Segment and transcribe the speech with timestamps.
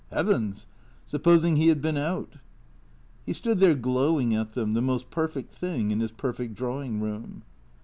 [0.11, 0.65] Heavens!
[1.05, 2.37] Supposing he had been out!
[3.23, 6.99] He stood there glowing at them, the most per fect thing in his perfect drawing
[6.99, 7.43] room.